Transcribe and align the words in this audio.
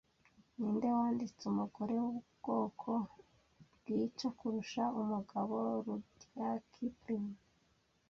Ninde 0.57 0.87
wanditse 0.97 1.41
Umugore 1.51 1.95
wubwoko 2.03 2.89
bwica 3.73 4.27
kurusha 4.37 4.83
umugabo 5.01 5.55
Rudyard 5.85 6.63
Kipling 6.73 7.29